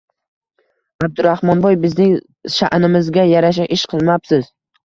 —Abduraxmonboy, 1.07 1.77
bizning 1.85 2.17
sha’nimizga 2.57 3.29
yarasha 3.35 3.69
ish 3.77 3.89
qilmabsiz. 3.93 4.53